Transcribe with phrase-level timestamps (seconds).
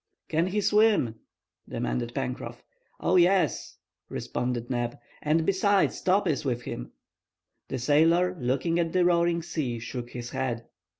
[0.29, 1.19] "Can he swim?"
[1.69, 2.63] demanded Pencroff.
[2.99, 3.77] "Oh, yes,"
[4.09, 4.97] responded Neb.
[5.21, 6.91] "And, besides, Top is with him—"
[7.67, 10.65] The sailor, looking at the roaring sea, shook his head.